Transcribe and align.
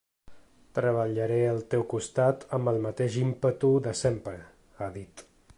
Treballaré 0.77 1.37
al 1.49 1.61
teu 1.75 1.85
costat 1.93 2.47
amb 2.59 2.73
el 2.73 2.81
mateix 2.89 3.21
ímpetu 3.27 3.73
de 3.89 3.97
sempre, 4.05 4.39
ha 4.83 4.93
dit. 5.01 5.29